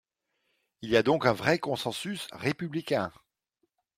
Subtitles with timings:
[0.81, 3.11] Il y a donc un vrai consensus républicain.